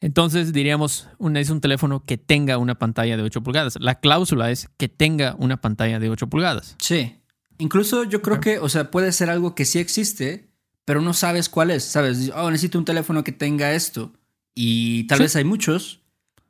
Entonces 0.00 0.52
diríamos, 0.52 1.09
un, 1.18 1.37
es 1.37 1.50
un 1.50 1.61
teléfono 1.61 2.04
que 2.04 2.18
tenga 2.18 2.59
una 2.59 2.75
pantalla 2.78 3.16
de 3.16 3.23
8 3.23 3.42
pulgadas. 3.42 3.76
La 3.80 4.00
cláusula 4.00 4.50
es 4.50 4.68
que 4.76 4.88
tenga 4.88 5.35
una 5.38 5.61
pantalla 5.61 5.99
de 5.99 6.11
8 6.11 6.28
pulgadas. 6.28 6.76
Sí. 6.78 7.16
Incluso 7.59 8.04
yo 8.04 8.21
creo 8.21 8.40
que, 8.40 8.59
o 8.59 8.68
sea, 8.68 8.90
puede 8.90 9.12
ser 9.12 9.30
algo 9.30 9.54
que 9.54 9.64
sí 9.64 9.78
existe, 9.78 10.49
pero 10.85 11.00
no 11.00 11.14
sabes 11.14 11.49
cuál 11.49 11.71
es. 11.71 11.85
Sabes, 11.85 12.33
oh, 12.35 12.50
necesito 12.50 12.78
un 12.78 12.85
teléfono 12.85 13.23
que 13.23 13.33
tenga 13.33 13.73
esto. 13.73 14.12
Y 14.54 15.06
tal 15.09 15.18
Sí. 15.18 15.25
vez 15.25 15.37
hay 15.37 15.44
muchos, 15.44 16.00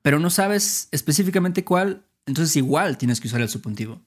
pero 0.03 0.19
no 0.19 0.31
sabes 0.31 0.89
específicamente 0.91 1.65
cuál. 1.65 2.05
Entonces 2.27 2.57
igual 2.57 2.97
tienes 2.99 3.21
que 3.21 3.29
usar 3.29 3.41
el 3.41 3.49
subjuntivo. 3.49 4.01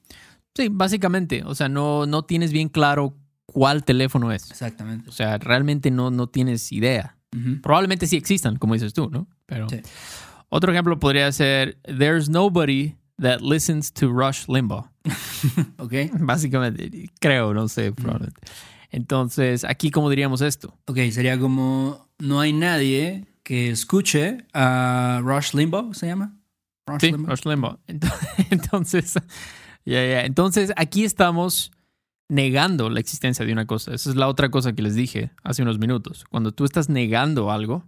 Sí, 0.55 0.69
básicamente. 0.71 1.43
O 1.45 1.53
sea, 1.55 1.69
no, 1.69 2.05
no 2.07 2.23
tienes 2.25 2.51
bien 2.51 2.69
claro 2.69 3.15
cuál 3.45 3.83
teléfono 3.83 4.31
es. 4.31 4.49
Exactamente. 4.49 5.09
O 5.09 5.11
sea, 5.13 5.37
realmente 5.37 5.91
no, 5.91 6.09
no 6.11 6.27
tienes 6.27 6.71
idea. 6.71 7.15
Probablemente 7.61 8.07
sí 8.07 8.17
existan, 8.17 8.55
como 8.55 8.73
dices 8.73 8.93
tú, 8.93 9.09
¿no? 9.11 9.27
Pero 9.45 9.69
Sí. 9.69 9.81
otro 10.49 10.71
ejemplo 10.71 10.97
podría 10.99 11.31
ser 11.31 11.77
There's 11.83 12.29
nobody 12.29 12.95
that 13.21 13.41
listens 13.41 13.91
to 13.93 14.09
Rush 14.11 14.47
Limbaugh. 14.47 14.89
Ok. 15.77 15.93
Básicamente, 16.19 17.09
creo, 17.19 17.53
no 17.53 17.67
sé, 17.67 17.91
probablemente. 17.91 18.41
Entonces, 18.89 19.63
aquí, 19.65 19.91
¿cómo 19.91 20.09
diríamos 20.09 20.41
esto? 20.41 20.75
Ok, 20.87 20.97
sería 21.11 21.37
como 21.39 22.07
no 22.17 22.39
hay 22.39 22.53
nadie 22.53 23.25
que 23.43 23.69
escuche 23.69 24.45
a 24.53 25.21
Rush 25.23 25.53
Limbaugh, 25.53 25.93
¿se 25.93 26.07
llama? 26.07 26.33
Rush 26.87 27.01
Sí, 27.01 27.11
Limbaugh. 27.11 27.29
Rush 27.31 27.45
Limbaugh. 27.45 27.77
Ent- 27.87 28.47
Entonces, 28.49 29.13
ya, 29.85 30.05
ya. 30.05 30.21
Entonces, 30.21 30.71
aquí 30.75 31.03
estamos 31.03 31.71
negando 32.29 32.89
la 32.89 32.99
existencia 32.99 33.45
de 33.45 33.53
una 33.53 33.65
cosa. 33.65 33.93
Esa 33.93 34.09
es 34.09 34.15
la 34.15 34.27
otra 34.27 34.49
cosa 34.49 34.73
que 34.73 34.81
les 34.81 34.95
dije 34.95 35.31
hace 35.43 35.61
unos 35.61 35.79
minutos. 35.79 36.25
Cuando 36.29 36.51
tú 36.51 36.65
estás 36.65 36.89
negando 36.89 37.51
algo, 37.51 37.83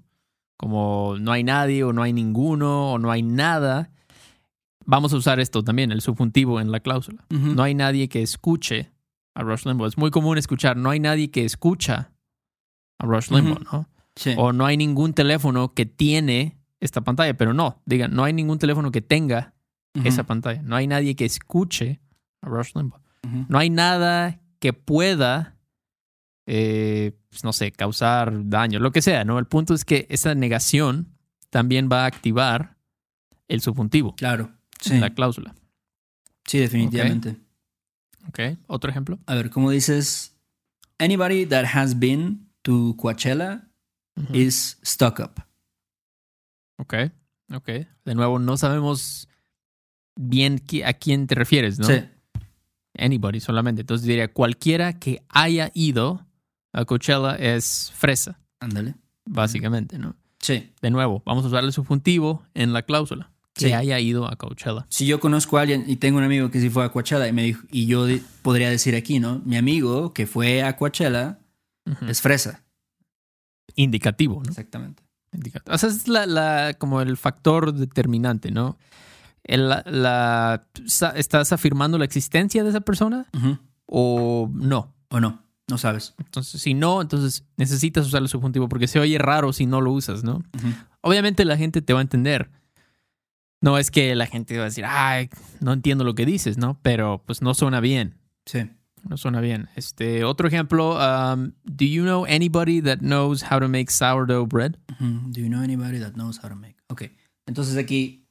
como 0.58 1.16
no 1.20 1.32
hay 1.32 1.44
nadie 1.44 1.84
o 1.84 1.94
no 1.94 2.04
hay 2.04 2.14
ninguno 2.14 2.92
o 2.94 3.00
no 3.00 3.12
hay 3.12 3.22
nada, 3.24 3.92
vamos 4.86 5.14
a 5.14 5.18
usar 5.18 5.40
esto 5.40 5.64
también, 5.64 5.92
el 5.92 6.02
subjuntivo 6.02 6.60
en 6.62 6.72
la 6.72 6.80
cláusula. 6.80 7.26
No 7.30 7.64
hay 7.64 7.74
nadie 7.76 8.08
que 8.10 8.22
escuche 8.22 8.92
a 9.36 9.44
Rush 9.44 9.66
Limbaugh. 9.66 9.88
Es 9.88 9.98
muy 9.98 10.12
común 10.12 10.38
escuchar, 10.38 10.76
no 10.78 10.90
hay 10.90 11.00
nadie 11.00 11.32
que 11.32 11.46
escucha 11.46 12.12
a 12.98 13.06
Rush 13.06 13.30
Limbaugh, 13.32 13.60
¿no? 13.72 13.88
Sí. 14.16 14.34
O 14.38 14.52
no 14.52 14.66
hay 14.66 14.76
ningún 14.76 15.14
teléfono 15.14 15.74
que 15.74 15.86
tiene 15.86 16.58
esta 16.80 17.02
pantalla, 17.02 17.36
pero 17.36 17.54
no, 17.54 17.82
digan, 17.86 18.14
no 18.14 18.24
hay 18.24 18.34
ningún 18.34 18.60
teléfono 18.60 18.92
que 18.92 19.02
tenga 19.02 19.54
esa 20.06 20.24
pantalla. 20.24 20.62
No 20.62 20.76
hay 20.76 20.88
nadie 20.88 21.16
que 21.16 21.26
escuche 21.26 22.00
a 22.42 22.48
Rush 22.48 22.72
Limbaugh. 22.76 23.02
No 23.50 23.58
hay 23.58 23.70
nada 23.70 24.40
que 24.60 24.72
pueda, 24.72 25.58
eh, 26.46 27.18
pues, 27.30 27.44
no 27.44 27.52
sé, 27.54 27.72
causar 27.72 28.48
daño, 28.50 28.80
lo 28.80 28.92
que 28.92 29.02
sea, 29.02 29.26
¿no? 29.26 29.40
El 29.40 29.46
punto 29.46 29.74
es 29.74 29.84
que 29.84 30.08
esa 30.10 30.36
negación 30.36 31.18
también 31.50 31.90
va 31.92 32.04
a 32.04 32.06
activar 32.06 32.78
el 33.48 33.62
subjuntivo, 33.62 34.16
Claro. 34.16 34.52
Sí. 34.80 34.98
la 35.00 35.14
cláusula. 35.14 35.54
Sí, 36.46 36.60
definitivamente. 36.60 37.36
¿Ok? 38.30 38.40
Otro 38.68 38.90
ejemplo. 38.90 39.20
A 39.26 39.36
ver, 39.36 39.50
¿cómo 39.50 39.70
dices? 39.72 40.38
Anybody 41.00 41.46
that 41.46 41.66
has 41.74 41.98
been 42.00 42.50
to 42.62 42.96
Coachella 42.98 43.68
is 44.34 44.78
stuck 44.84 45.20
up. 45.20 45.42
Ok, 46.80 46.94
ok. 47.54 47.70
De 48.06 48.16
nuevo, 48.16 48.40
no 48.40 48.58
sabemos 48.58 49.28
bien 50.16 50.62
a 50.86 50.94
quién 50.94 51.28
te 51.28 51.36
refieres, 51.36 51.78
¿no? 51.80 51.86
Sí. 51.86 52.02
Anybody 52.98 53.40
solamente. 53.40 53.82
Entonces 53.82 54.08
diría, 54.08 54.32
cualquiera 54.34 54.98
que 55.00 55.22
haya 55.30 55.72
ido 55.74 56.26
a 56.74 56.86
Coachella 56.86 57.36
es 57.36 57.92
fresa, 57.96 58.40
Ándale. 58.60 58.96
básicamente, 59.26 59.98
¿no? 60.00 60.16
Sí. 60.40 60.72
De 60.82 60.90
nuevo, 60.90 61.22
vamos 61.26 61.44
a 61.46 61.48
usar 61.48 61.64
el 61.64 61.72
subjuntivo 61.74 62.44
en 62.54 62.74
la 62.74 62.82
cláusula. 62.84 63.32
Que 63.54 63.68
Sí. 63.68 63.74
haya 63.74 64.00
ido 64.00 64.26
a 64.30 64.36
Coachella. 64.38 64.86
Si 64.90 65.06
yo 65.06 65.20
conozco 65.20 65.58
a 65.58 65.62
alguien 65.62 65.84
y 65.88 65.98
tengo 65.98 66.18
un 66.18 66.24
amigo 66.24 66.50
que 66.50 66.62
sí 66.62 66.70
fue 66.70 66.86
a 66.86 66.90
Coachella 66.94 67.28
y 67.28 67.34
me 67.34 67.44
dijo, 67.44 67.66
y 67.70 67.88
yo 67.88 68.06
podría 68.42 68.70
decir 68.70 68.96
aquí, 68.96 69.20
¿no? 69.20 69.42
Mi 69.44 69.58
amigo 69.58 70.14
que 70.14 70.28
fue 70.28 70.64
a 70.64 70.78
Coachella 70.78 71.40
es 72.08 72.22
fresa. 72.22 72.64
Indicativo, 73.76 74.42
¿no? 74.44 74.50
Exactamente. 74.50 75.04
O 75.68 75.78
sea, 75.78 75.90
es 75.90 76.08
la, 76.08 76.26
la- 76.26 76.74
como 76.78 77.02
el 77.02 77.16
factor 77.18 77.74
determinante, 77.74 78.52
¿no? 78.52 78.78
El- 79.44 79.70
la, 79.70 80.64
¿Estás 81.16 81.52
afirmando 81.54 81.98
la 81.98 82.06
existencia 82.06 82.64
de 82.64 82.70
esa 82.70 82.82
persona 82.82 83.28
o 83.86 84.50
no? 84.54 84.94
O 85.10 85.20
no, 85.20 85.42
no 85.68 85.78
sabes. 85.78 86.14
Entonces, 86.20 86.62
si 86.62 86.74
no, 86.74 87.02
entonces 87.02 87.46
necesitas 87.58 88.06
usar 88.08 88.22
el 88.22 88.28
subjuntivo 88.30 88.70
porque 88.70 88.88
se 88.88 89.00
oye 89.00 89.18
raro 89.18 89.54
si 89.54 89.66
no 89.66 89.82
lo 89.82 89.92
usas, 89.92 90.24
¿no? 90.24 90.44
Obviamente 91.02 91.46
la 91.46 91.58
gente 91.58 91.82
te 91.82 91.94
va 91.94 92.00
a 92.00 92.04
entender. 92.04 92.50
No 93.62 93.78
es 93.78 93.92
que 93.92 94.16
la 94.16 94.26
gente 94.26 94.56
va 94.58 94.64
a 94.64 94.66
decir, 94.66 94.86
ay, 94.88 95.30
no 95.60 95.74
entiendo 95.74 96.04
lo 96.04 96.16
que 96.16 96.26
dices, 96.26 96.58
¿no? 96.58 96.80
Pero 96.82 97.24
pues 97.26 97.42
no 97.42 97.54
suena 97.54 97.80
bien. 97.82 98.16
Sí. 98.46 98.70
No 99.08 99.18
suena 99.18 99.42
bien. 99.42 99.70
Este, 99.76 100.24
otro 100.26 100.48
ejemplo, 100.48 100.92
um, 100.98 101.52
do 101.64 101.86
you 101.86 102.04
know 102.04 102.26
anybody 102.26 102.82
that 102.82 103.00
knows 103.00 103.44
how 103.44 103.60
to 103.60 103.68
make 103.68 103.90
sourdough 103.92 104.46
bread? 104.48 104.78
Do 105.00 105.40
you 105.42 105.48
know 105.48 105.62
anybody 105.64 106.00
that 106.00 106.14
knows 106.14 106.38
how 106.44 106.50
to 106.50 106.56
make? 106.56 106.76
Ok. 106.90 107.04
Entonces 107.48 107.78
aquí 107.78 108.28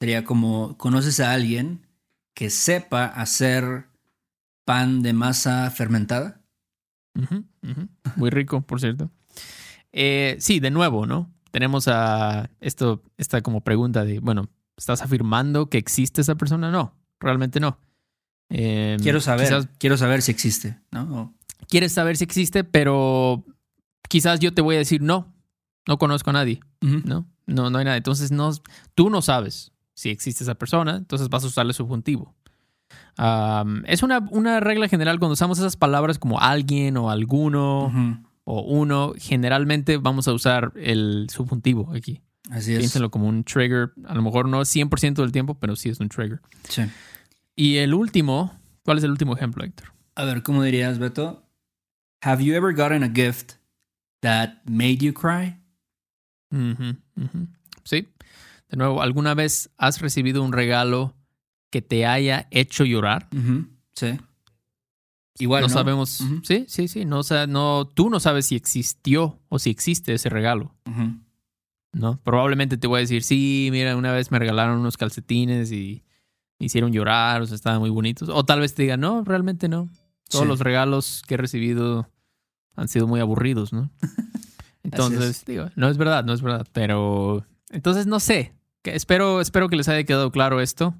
sería 0.00 0.24
como, 0.24 0.76
¿conoces 0.78 1.18
a 1.20 1.32
alguien 1.32 1.86
que 2.34 2.48
sepa 2.50 3.06
hacer 3.06 3.86
pan 4.64 5.02
de 5.02 5.12
masa 5.12 5.70
fermentada? 5.70 6.40
Muy 8.16 8.30
rico, 8.30 8.62
por 8.62 8.80
cierto. 8.80 9.10
Eh, 9.92 10.36
sí, 10.38 10.60
de 10.60 10.70
nuevo, 10.70 11.06
¿no? 11.06 11.30
Tenemos 11.50 11.86
a 11.88 12.50
esto, 12.60 13.02
esta 13.18 13.42
como 13.42 13.60
pregunta 13.62 14.04
de, 14.04 14.20
bueno, 14.20 14.48
¿estás 14.76 15.02
afirmando 15.02 15.68
que 15.68 15.78
existe 15.78 16.20
esa 16.22 16.36
persona? 16.36 16.70
No, 16.70 16.94
realmente 17.20 17.60
no. 17.60 17.78
Eh, 18.48 18.96
Quiero 19.02 19.20
saber, 19.20 19.46
quizás 19.48 19.68
quiero 19.78 19.96
saber 19.96 20.22
si 20.22 20.30
existe, 20.30 20.78
¿no? 20.90 21.02
O- 21.20 21.34
quieres 21.68 21.92
saber 21.92 22.16
si 22.16 22.24
existe, 22.24 22.64
pero 22.64 23.44
quizás 24.08 24.40
yo 24.40 24.52
te 24.54 24.62
voy 24.62 24.76
a 24.76 24.78
decir 24.78 25.02
no, 25.02 25.31
no 25.86 25.98
conozco 25.98 26.30
a 26.30 26.34
nadie, 26.34 26.60
¿no? 26.80 27.26
No, 27.46 27.70
no 27.70 27.78
hay 27.78 27.84
nada. 27.84 27.96
Entonces 27.96 28.30
no, 28.30 28.50
tú 28.94 29.10
no 29.10 29.22
sabes 29.22 29.72
si 29.94 30.10
existe 30.10 30.44
esa 30.44 30.54
persona, 30.54 30.96
entonces 30.96 31.28
vas 31.28 31.44
a 31.44 31.48
usarle 31.48 31.72
subjuntivo. 31.72 32.34
Am, 33.16 33.84
es 33.86 34.02
una, 34.02 34.26
una 34.30 34.60
regla 34.60 34.88
general 34.88 35.18
cuando 35.18 35.34
usamos 35.34 35.58
esas 35.58 35.76
palabras 35.76 36.18
como 36.18 36.40
alguien 36.40 36.96
o 36.96 37.10
alguno 37.10 38.22
o 38.44 38.62
uno, 38.62 39.12
generalmente 39.18 39.98
vamos 39.98 40.28
a 40.28 40.32
usar 40.32 40.72
el 40.76 41.28
subjuntivo 41.30 41.92
aquí. 41.94 42.20
Así 42.50 42.72
es. 42.72 42.78
Piénsenlo 42.78 43.10
como 43.10 43.28
un 43.28 43.44
trigger, 43.44 43.92
a 44.06 44.14
lo 44.14 44.22
mejor 44.22 44.48
no 44.48 44.60
100% 44.60 45.14
del 45.14 45.32
tiempo, 45.32 45.54
pero 45.54 45.76
sí 45.76 45.88
es 45.88 46.00
un 46.00 46.08
trigger. 46.08 46.40
Sí. 46.68 46.82
Y 47.54 47.76
el 47.76 47.94
último, 47.94 48.58
¿cuál 48.82 48.98
es 48.98 49.04
el 49.04 49.10
último 49.10 49.36
ejemplo, 49.36 49.64
Héctor? 49.64 49.92
A 50.14 50.24
ver, 50.24 50.42
¿cómo 50.42 50.62
dirías, 50.62 50.98
Beto? 50.98 51.46
Have 52.22 52.44
you 52.44 52.54
ever 52.54 52.74
gotten 52.74 53.02
a 53.02 53.08
gift 53.08 53.54
that 54.20 54.62
made 54.64 54.98
you 54.98 55.12
cry? 55.12 55.56
Ujú. 56.52 57.48
Sí. 57.84 58.08
De 58.68 58.76
nuevo, 58.76 59.02
¿alguna 59.02 59.34
vez 59.34 59.70
has 59.78 60.00
recibido 60.00 60.42
un 60.42 60.52
regalo 60.52 61.14
que 61.70 61.82
te 61.82 62.06
haya 62.06 62.46
hecho 62.50 62.84
llorar? 62.84 63.28
Ujú. 63.36 63.66
Sí. 63.94 64.18
Igual, 65.38 65.62
no, 65.62 65.68
¿no? 65.68 65.74
sabemos. 65.74 66.22
Sí, 66.44 66.66
sí, 66.68 66.88
sí. 66.88 67.04
No, 67.04 67.22
sa- 67.22 67.46
no, 67.46 67.86
tú 67.88 68.10
no 68.10 68.20
sabes 68.20 68.46
si 68.46 68.54
existió 68.56 69.40
o 69.48 69.58
si 69.58 69.70
existe 69.70 70.12
ese 70.14 70.28
regalo. 70.28 70.74
Ujú. 70.88 71.18
¿no? 71.94 72.18
Probablemente 72.22 72.78
te 72.78 72.86
voy 72.86 72.98
a 72.98 73.00
decir, 73.00 73.22
sí, 73.22 73.68
mira, 73.70 73.96
una 73.96 74.12
vez 74.12 74.30
me 74.30 74.38
regalaron 74.38 74.78
unos 74.78 74.96
calcetines 74.96 75.72
y 75.72 76.02
me 76.58 76.66
hicieron 76.66 76.90
llorar, 76.92 77.42
o 77.42 77.46
sea, 77.46 77.54
estaban 77.54 77.80
muy 77.80 77.90
bonitos. 77.90 78.30
O 78.30 78.44
tal 78.46 78.60
vez 78.60 78.74
te 78.74 78.82
diga, 78.82 78.96
no, 78.96 79.24
realmente 79.24 79.68
no. 79.68 79.90
Todos 80.30 80.44
Sí. 80.44 80.48
los 80.48 80.60
regalos 80.60 81.22
que 81.26 81.34
he 81.34 81.36
recibido 81.36 82.08
han 82.76 82.88
sido 82.88 83.06
muy 83.06 83.20
aburridos, 83.20 83.74
¿no? 83.74 83.90
Entonces, 84.82 85.30
es. 85.30 85.44
digo, 85.44 85.70
no 85.76 85.88
es 85.88 85.96
verdad, 85.96 86.24
no 86.24 86.32
es 86.32 86.42
verdad. 86.42 86.66
Pero, 86.72 87.46
entonces, 87.70 88.06
no 88.06 88.20
sé. 88.20 88.52
Espero, 88.84 89.40
espero 89.40 89.68
que 89.68 89.76
les 89.76 89.88
haya 89.88 90.04
quedado 90.04 90.30
claro 90.32 90.60
esto. 90.60 90.94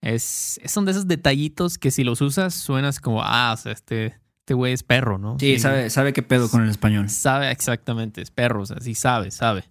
Es, 0.00 0.60
son 0.66 0.84
de 0.84 0.90
esos 0.90 1.06
detallitos 1.06 1.78
que 1.78 1.92
si 1.92 2.02
los 2.02 2.20
usas 2.20 2.54
suenas 2.54 2.98
como, 2.98 3.22
ah, 3.22 3.52
o 3.54 3.56
sea, 3.56 3.72
este, 3.72 4.18
este 4.40 4.54
güey 4.54 4.72
es 4.72 4.82
perro, 4.82 5.18
¿no? 5.18 5.36
Sí, 5.38 5.60
sabe, 5.60 5.88
sabe 5.90 6.12
qué 6.12 6.22
pedo 6.22 6.50
con 6.50 6.62
el 6.64 6.70
español. 6.70 7.08
Sabe 7.08 7.50
exactamente, 7.52 8.20
es 8.20 8.32
perro, 8.32 8.62
o 8.62 8.66
sea, 8.66 8.80
sí 8.80 8.96
sabe, 8.96 9.30
sabe. 9.30 9.64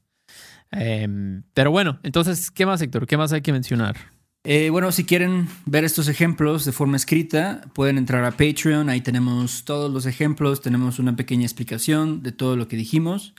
Em, 0.72 1.44
pero 1.54 1.72
bueno, 1.72 2.00
entonces, 2.04 2.50
¿qué 2.50 2.66
más, 2.66 2.82
Héctor? 2.82 3.06
¿Qué 3.06 3.18
más 3.18 3.34
hay 3.34 3.42
que 3.42 3.52
mencionar? 3.52 3.98
Eh, 4.44 4.72
bueno, 4.72 4.92
si 4.92 5.04
quieren 5.04 5.48
ver 5.66 5.84
estos 5.84 6.08
ejemplos 6.08 6.66
de 6.66 6.72
forma 6.72 6.98
escrita, 6.98 7.62
pueden 7.74 7.98
entrar 7.98 8.24
a 8.24 8.32
Patreon. 8.32 8.90
Ahí 8.90 9.02
tenemos 9.02 9.66
todos 9.66 9.92
los 9.92 10.06
ejemplos, 10.06 10.62
tenemos 10.62 10.98
una 10.98 11.16
pequeña 11.16 11.44
explicación 11.44 12.24
de 12.24 12.32
todo 12.32 12.56
lo 12.56 12.68
que 12.68 12.76
dijimos. 12.76 13.34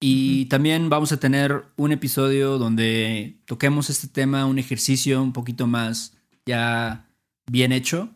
Y 0.00 0.46
también 0.46 0.90
vamos 0.90 1.12
a 1.12 1.20
tener 1.20 1.64
un 1.76 1.92
episodio 1.92 2.58
donde 2.58 3.38
toquemos 3.46 3.88
este 3.88 4.08
tema, 4.08 4.46
un 4.46 4.58
ejercicio 4.58 5.22
un 5.22 5.32
poquito 5.32 5.66
más 5.66 6.14
ya 6.44 7.08
bien 7.46 7.72
hecho. 7.72 8.10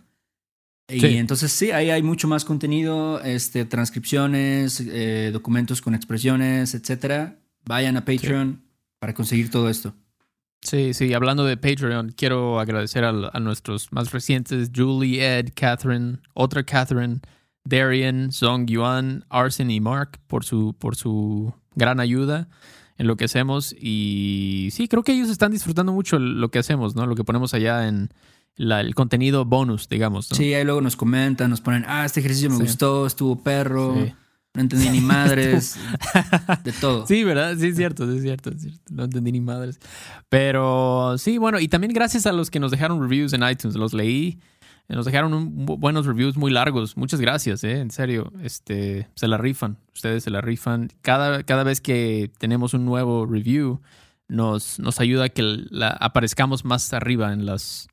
Y 0.88 1.16
entonces 1.16 1.52
sí, 1.52 1.70
ahí 1.70 1.90
hay 1.90 2.02
mucho 2.02 2.28
más 2.28 2.44
contenido, 2.44 3.20
este, 3.22 3.64
transcripciones, 3.64 4.80
eh, 4.80 5.30
documentos 5.32 5.80
con 5.80 5.94
expresiones, 5.94 6.74
etcétera. 6.74 7.38
Vayan 7.64 7.96
a 7.96 8.04
Patreon 8.04 8.62
para 8.98 9.14
conseguir 9.14 9.50
todo 9.50 9.68
esto. 9.68 9.94
Sí, 10.66 10.94
sí, 10.94 11.14
hablando 11.14 11.44
de 11.44 11.56
Patreon, 11.56 12.12
quiero 12.16 12.58
agradecer 12.58 13.04
a, 13.04 13.12
nuestros 13.38 13.92
más 13.92 14.10
recientes, 14.10 14.72
Julie, 14.74 15.24
Ed, 15.24 15.50
Catherine, 15.54 16.18
otra 16.34 16.64
Catherine, 16.64 17.20
Darian, 17.62 18.32
Zong 18.32 18.66
Yuan, 18.66 19.24
Arsen 19.28 19.70
y 19.70 19.80
Mark 19.80 20.18
por 20.26 20.44
su, 20.44 20.74
por 20.76 20.96
su 20.96 21.54
gran 21.76 22.00
ayuda 22.00 22.48
en 22.98 23.06
lo 23.06 23.16
que 23.16 23.26
hacemos. 23.26 23.76
Y 23.78 24.70
sí, 24.72 24.88
creo 24.88 25.04
que 25.04 25.12
ellos 25.12 25.28
están 25.28 25.52
disfrutando 25.52 25.92
mucho 25.92 26.18
lo 26.18 26.48
que 26.50 26.58
hacemos, 26.58 26.96
¿no? 26.96 27.06
Lo 27.06 27.14
que 27.14 27.22
ponemos 27.22 27.54
allá 27.54 27.86
en 27.86 28.10
el 28.56 28.94
contenido 28.96 29.44
bonus, 29.44 29.88
digamos. 29.88 30.26
Sí, 30.26 30.52
ahí 30.52 30.64
luego 30.64 30.80
nos 30.80 30.96
comentan, 30.96 31.48
nos 31.48 31.60
ponen, 31.60 31.84
ah, 31.86 32.04
este 32.04 32.18
ejercicio 32.18 32.50
me 32.50 32.56
gustó, 32.56 33.06
estuvo 33.06 33.40
perro. 33.40 33.94
No 34.56 34.62
entendí 34.62 34.88
ni 34.88 35.02
madres, 35.02 35.78
de 36.64 36.72
todo. 36.72 37.06
Sí, 37.06 37.24
¿verdad? 37.24 37.54
Sí, 37.58 37.66
es 37.66 37.76
cierto, 37.76 38.10
es 38.10 38.22
cierto, 38.22 38.48
es 38.48 38.62
cierto. 38.62 38.80
No 38.90 39.04
entendí 39.04 39.30
ni 39.30 39.42
madres. 39.42 39.78
Pero 40.30 41.18
sí, 41.18 41.36
bueno, 41.36 41.60
y 41.60 41.68
también 41.68 41.92
gracias 41.92 42.24
a 42.24 42.32
los 42.32 42.50
que 42.50 42.58
nos 42.58 42.70
dejaron 42.70 43.02
reviews 43.02 43.34
en 43.34 43.46
iTunes, 43.46 43.76
los 43.76 43.92
leí. 43.92 44.40
Nos 44.88 45.04
dejaron 45.04 45.66
buenos 45.66 46.06
reviews 46.06 46.38
muy 46.38 46.50
largos. 46.50 46.96
Muchas 46.96 47.20
gracias, 47.20 47.64
¿eh? 47.64 47.80
En 47.80 47.90
serio. 47.90 48.32
Este, 48.42 49.10
se 49.14 49.28
la 49.28 49.36
rifan. 49.36 49.76
Ustedes 49.92 50.24
se 50.24 50.30
la 50.30 50.40
rifan. 50.40 50.88
Cada, 51.02 51.42
cada 51.42 51.62
vez 51.62 51.82
que 51.82 52.30
tenemos 52.38 52.72
un 52.72 52.86
nuevo 52.86 53.26
review, 53.26 53.82
nos, 54.26 54.78
nos 54.78 55.00
ayuda 55.00 55.24
a 55.24 55.28
que 55.28 55.42
la, 55.42 55.90
aparezcamos 55.90 56.64
más 56.64 56.94
arriba 56.94 57.34
en 57.34 57.44
las, 57.44 57.88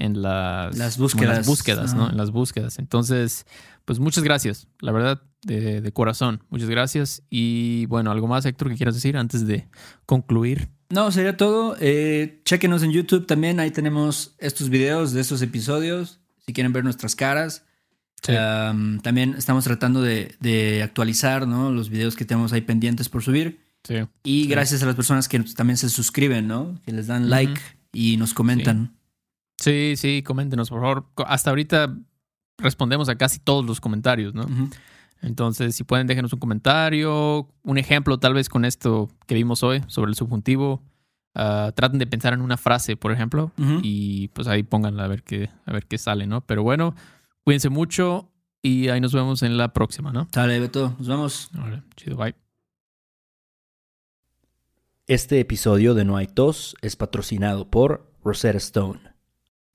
en 0.00 0.22
las, 0.22 0.96
búsquedas. 0.98 1.46
búsquedas, 1.46 1.94
¿no? 1.94 2.10
En 2.10 2.16
las 2.16 2.30
búsquedas. 2.30 2.78
Entonces, 2.78 3.46
pues 3.84 3.98
muchas 3.98 4.24
gracias. 4.24 4.66
La 4.80 4.92
verdad, 4.92 5.22
de, 5.42 5.90
corazón. 5.92 6.42
Muchas 6.48 6.68
gracias. 6.68 7.22
Y 7.28 7.86
bueno, 7.86 8.10
¿algo 8.10 8.26
más, 8.26 8.46
Héctor, 8.46 8.70
que 8.70 8.76
quieras 8.76 8.94
decir 8.94 9.16
antes 9.16 9.46
de 9.46 9.68
concluir? 10.06 10.70
No, 10.88 11.12
sería 11.12 11.36
todo. 11.36 11.76
Eh, 11.80 12.40
chequenos 12.44 12.82
en 12.82 12.92
YouTube 12.92 13.26
también. 13.26 13.60
Ahí 13.60 13.70
tenemos 13.70 14.34
estos 14.38 14.70
videos 14.70 15.12
de 15.12 15.20
estos 15.20 15.42
episodios. 15.42 16.20
Si 16.46 16.52
quieren 16.52 16.72
ver 16.72 16.82
nuestras 16.82 17.14
caras. 17.14 17.64
también 18.22 19.34
estamos 19.36 19.64
tratando 19.64 20.02
de, 20.02 20.80
actualizar 20.82 21.46
¿no? 21.46 21.70
los 21.70 21.90
videos 21.90 22.16
que 22.16 22.24
tenemos 22.24 22.52
ahí 22.52 22.62
pendientes 22.62 23.08
por 23.08 23.22
subir. 23.22 23.60
Sí. 23.84 23.96
Y 24.24 24.46
gracias 24.46 24.82
a 24.82 24.86
las 24.86 24.94
personas 24.94 25.28
que 25.28 25.38
también 25.40 25.76
se 25.76 25.88
suscriben, 25.88 26.46
¿no? 26.46 26.80
Que 26.84 26.92
les 26.92 27.06
dan 27.06 27.30
like 27.30 27.60
y 27.92 28.16
nos 28.16 28.34
comentan. 28.34 28.94
Sí. 29.60 29.94
sí, 29.96 30.22
coméntenos, 30.22 30.70
por 30.70 30.80
favor. 30.80 31.06
Hasta 31.26 31.50
ahorita 31.50 31.94
respondemos 32.58 33.08
a 33.08 33.16
casi 33.16 33.38
todos 33.38 33.64
los 33.64 33.80
comentarios, 33.80 34.34
¿no? 34.34 34.46
Entonces, 35.22 35.76
si 35.76 35.84
pueden, 35.84 36.06
déjenos 36.06 36.32
un 36.32 36.38
comentario, 36.38 37.48
un 37.62 37.78
ejemplo 37.78 38.18
tal 38.18 38.34
vez 38.34 38.48
con 38.48 38.64
esto 38.64 39.10
que 39.26 39.34
vimos 39.34 39.62
hoy 39.62 39.82
sobre 39.86 40.10
el 40.10 40.14
subjuntivo. 40.16 40.82
Ah, 41.34 41.72
traten 41.76 41.98
de 41.98 42.06
pensar 42.06 42.32
en 42.32 42.40
una 42.40 42.56
frase, 42.56 42.96
por 42.96 43.12
ejemplo, 43.12 43.52
y 43.82 44.28
pues 44.28 44.48
ahí 44.48 44.62
pónganla 44.62 45.04
a 45.04 45.08
ver 45.08 45.22
qué, 45.22 45.48
a 45.64 45.72
ver 45.72 45.86
qué 45.86 45.96
sale, 45.98 46.26
¿no? 46.26 46.40
Pero 46.40 46.62
bueno, 46.62 46.94
cuídense 47.44 47.68
mucho 47.68 48.30
y 48.62 48.88
ahí 48.88 49.00
nos 49.00 49.12
vemos 49.12 49.42
en 49.42 49.56
la 49.56 49.72
próxima, 49.72 50.12
¿no? 50.12 50.26
Dale, 50.32 50.58
Beto, 50.58 50.96
nos 50.98 51.06
vemos. 51.06 51.50
chido, 51.96 52.16
bye. 52.16 52.34
Este 55.06 55.40
episodio 55.40 55.94
de 55.94 56.04
No 56.04 56.16
hay 56.16 56.26
tos 56.26 56.76
es 56.82 56.96
patrocinado 56.96 57.70
por 57.70 58.12
Rosetta 58.24 58.58
Stone. 58.58 59.09